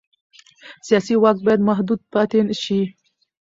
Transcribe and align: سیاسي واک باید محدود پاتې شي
سیاسي 0.87 1.13
واک 1.17 1.37
باید 1.45 1.61
محدود 1.69 2.01
پاتې 2.11 2.39
شي 2.63 2.79